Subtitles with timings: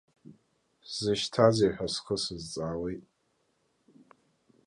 [0.89, 3.03] Сзышьҭазеи ҳәа схы сазҵаауеит.